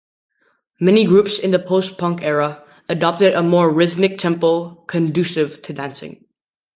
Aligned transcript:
Many 0.79 1.05
groups 1.05 1.37
in 1.37 1.51
the 1.51 1.59
post-punk 1.59 2.23
era 2.23 2.63
adopted 2.89 3.35
a 3.35 3.43
more 3.43 3.69
rhythmic 3.69 4.17
tempo, 4.17 4.83
conducive 4.87 5.61
to 5.61 5.73
dancing. 5.73 6.25